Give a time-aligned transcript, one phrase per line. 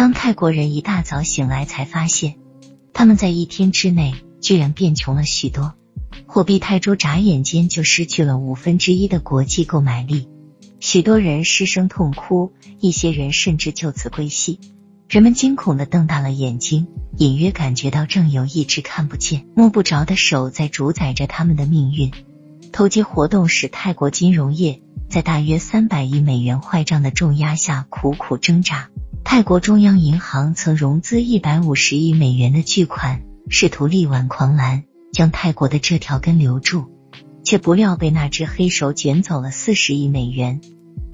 [0.00, 2.36] 当泰国人一大早醒来，才发现
[2.94, 5.74] 他们在一天之内居然变穷了许多，
[6.24, 10.26] 货币泰铢眨眼间就失去了五分之一的国际购买力，
[10.80, 14.58] 许多人失声痛哭，一些人甚至就此归西。
[15.06, 16.86] 人们惊恐的瞪大了眼睛，
[17.18, 22.10] 隐约感觉到正有一只看不见、摸不着的手在主宰着他们的命运。
[22.72, 24.80] 投机活动使泰国金融业
[25.10, 28.88] 在大约三百亿美元坏账的重压下苦苦挣扎。
[29.24, 36.90] 泰国中央银行曾融资一百五十亿美元的巨款，试图力挽狂澜，将泰国的这条根留住，
[37.44, 40.60] 却不料被那只黑手卷走了四十亿美元。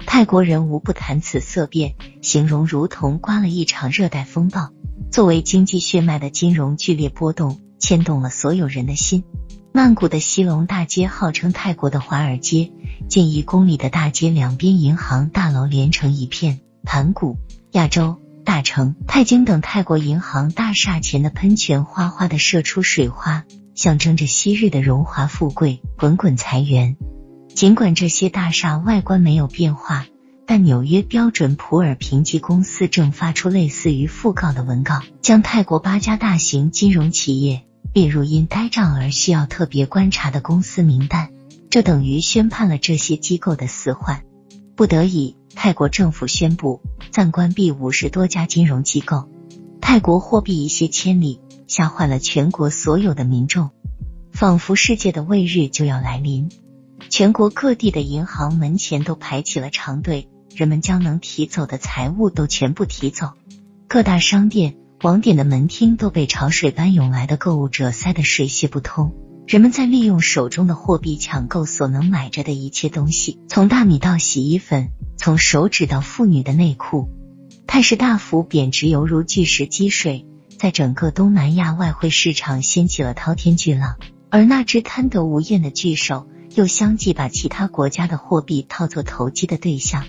[0.05, 4.71] 泰国人无不谈此色变，形容如同刮了一场热带风暴。
[5.11, 9.23] 作为经济血脉的金融剧烈波动，牵动了所有人的心。
[9.73, 12.71] 曼谷的西隆大街号称泰国的华尔街，
[13.07, 16.61] 近一公里的大街两边银行大楼连成一片。
[16.87, 17.37] 盘古、
[17.73, 18.15] 亚洲、
[18.45, 23.43] 大成、泰京等泰国银行大厦前的喷泉哗哗的射出水花，
[23.75, 26.95] 象征着昔日的荣华富贵、滚滚财源。
[27.53, 30.05] 尽管这些大厦外观没有变化，
[30.45, 41.31] 但纽约标准普尔评级公司正发出类似于讣告的文告，将泰国八家大型金融企业列入因呆账而需要特别观察的公司名单。
[41.69, 44.23] 这等于宣判了这些机构的死缓。
[44.77, 49.27] 不得已，泰国政府宣布暂关闭五十多家金融机构。
[49.81, 53.71] 泰国货币一泻千里，吓坏了全国所有的民众，
[54.31, 56.51] 仿佛世界的未日就要来临。
[57.09, 63.31] 全国各地的银行门前都排起了长队，人们将能提走的财物都全部提走。
[63.87, 69.15] 各大商店、网点的门厅都被潮水般涌来的购物者塞得水泄不通。
[69.47, 77.09] 人们在利用手中的货币抢购所能买着的一切东西，从大米到洗衣粉，从手指到妇女的内裤。
[77.65, 80.25] 泰士大幅贬值犹如巨石积水，
[80.57, 83.97] 在整个东南亚外汇市场掀起了滔天巨浪。
[84.29, 86.27] 而那只贪得无厌的巨手。
[86.55, 90.05] 又相继把其他国家的货币套作投机的对象，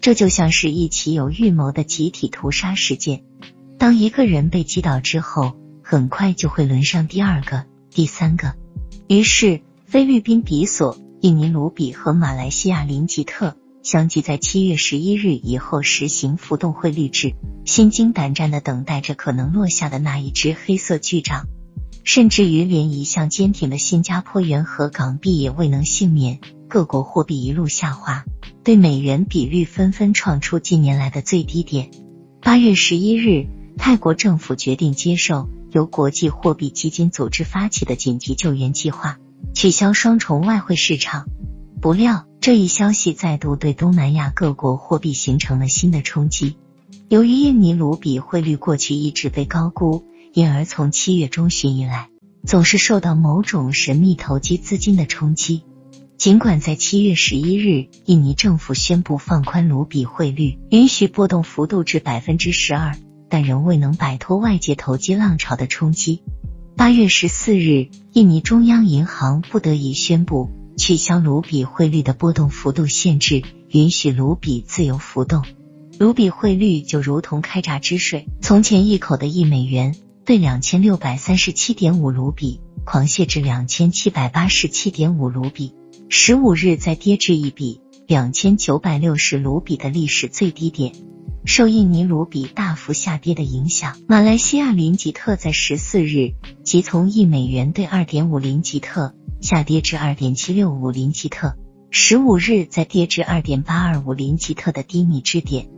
[0.00, 3.24] 这就像是一起有预谋的集体屠杀事件。
[3.78, 8.54] 当一个人被击倒之后，很快就会轮上第二个、第三个。
[9.08, 13.56] 于是，菲律宾比索、印尼卢比和马来西亚林吉特
[13.90, 17.32] 相继在七月十一日以后实行浮动汇率制，
[17.64, 21.46] 心惊胆战的等待着可能落下的那一只黑色巨掌。
[22.04, 26.38] 甚至于连一向坚挺的新加坡元和港币也未能幸免，
[26.68, 28.26] 各国货币一路下滑，
[28.62, 31.90] 对美元比率纷纷创出近年来的最低点。
[32.42, 33.46] 八月十一日，
[33.78, 39.16] 泰国政府决定接受由国际货币基金组织发起的紧急救援计划，
[39.54, 41.24] 取消双重外汇市场。
[41.80, 46.56] 不料，这一消息再度对东南亚各国货币形成了新的冲击。
[47.08, 50.04] 由于印尼卢比汇率过去一直被高估。
[50.34, 52.10] 因而，从七月中旬以来，
[52.46, 55.64] 总是受到某种神秘投机资金的冲击。
[56.16, 62.94] 尽管在七月十一日，印尼政府宣布放宽卢比汇率，允许波动幅度至百分之十二，
[63.28, 66.22] 但仍未能摆脱外界投机浪潮的冲击。
[66.76, 75.44] 八月十四日，印尼中央银行不得已宣布取消卢比汇率的波动幅度限制，允许卢比自由浮动。
[75.98, 79.94] 卢比汇率就如同开闸之水，从前一口的一美元。
[80.24, 85.72] 兑两千六百三十七点五卢比狂泻至两千七百八十七点五卢比，
[86.10, 90.92] 十五日再跌至一比两千九百六十卢比的历史最低点。
[91.46, 101.54] 受印尼卢比大幅下跌的影响，马来西亚林吉特在十四日即从一美元兑二点五林吉特下跌至二点七六五林吉特，
[101.90, 105.68] 十五日再跌至二点八二五林吉特的低迷之点。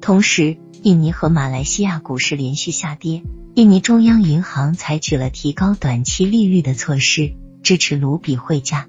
[0.00, 3.22] 同时，印尼和马来西亚股市连续下跌。
[3.54, 7.34] 印尼中央银行采取了提高短期利率的措施，
[7.64, 8.86] 支持卢比汇价。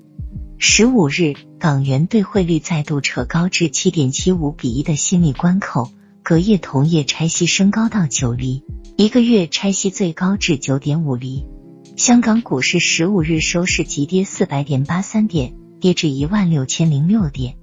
[0.59, 5.89] 十五日，港元兑汇率再度扯高至七点七五比一的心理关口，
[6.22, 8.63] 隔夜同业拆息升高到九厘，
[8.95, 11.48] 一个月拆息最高至九点五厘。
[11.97, 17.56] 香港股市十五日收市急跌四百点八三点，跌至一万六千零六点。